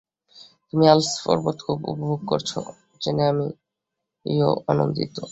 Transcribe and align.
তুমি 0.69 0.85
আলপস 0.87 1.13
পর্বত 1.25 1.57
খুব 1.65 1.79
উপভোগ 1.85 2.19
করছ 2.27 2.51
জেনে 3.01 3.23
আমিও 3.31 4.49
আনন্দিত। 4.67 5.15